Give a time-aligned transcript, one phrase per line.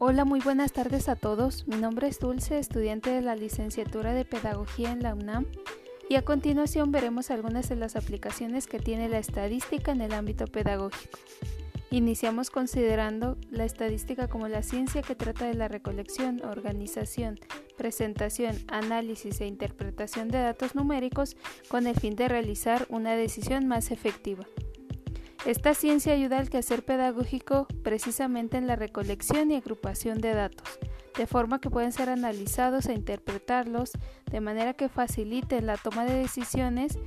[0.00, 1.66] Hola, muy buenas tardes a todos.
[1.66, 5.46] Mi nombre es Dulce, estudiante de la licenciatura de Pedagogía en la UNAM,
[6.08, 10.46] y a continuación veremos algunas de las aplicaciones que tiene la estadística en el ámbito
[10.46, 11.18] pedagógico.
[11.90, 17.40] Iniciamos considerando la estadística como la ciencia que trata de la recolección, organización,
[17.76, 21.36] presentación, análisis e interpretación de datos numéricos
[21.66, 24.46] con el fin de realizar una decisión más efectiva.
[25.46, 30.78] Esta ciencia ayuda al quehacer pedagógico precisamente en la recolección y agrupación de datos,
[31.16, 33.92] de forma que pueden ser analizados e interpretarlos
[34.30, 36.98] de manera que facilite la toma de decisiones,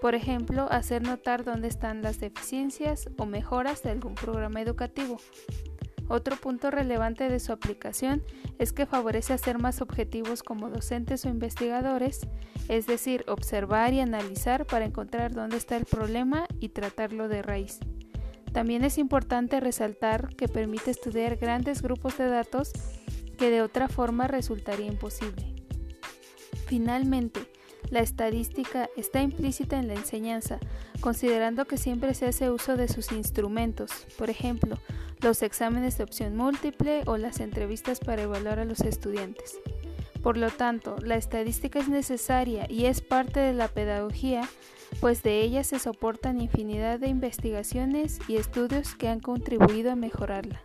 [0.00, 5.16] por ejemplo, hacer notar dónde están las deficiencias o mejoras de algún programa educativo.
[6.08, 8.22] Otro punto relevante de su aplicación
[8.58, 12.26] es que favorece hacer más objetivos como docentes o investigadores,
[12.68, 17.78] es decir, observar y analizar para encontrar dónde está el problema y tratarlo de raíz.
[18.52, 22.72] También es importante resaltar que permite estudiar grandes grupos de datos
[23.36, 25.54] que de otra forma resultaría imposible.
[26.66, 27.40] Finalmente,
[27.90, 30.58] la estadística está implícita en la enseñanza,
[31.00, 34.78] considerando que siempre se hace uso de sus instrumentos, por ejemplo,
[35.20, 39.58] los exámenes de opción múltiple o las entrevistas para evaluar a los estudiantes.
[40.22, 44.42] Por lo tanto, la estadística es necesaria y es parte de la pedagogía,
[45.00, 50.62] pues de ella se soportan infinidad de investigaciones y estudios que han contribuido a mejorarla.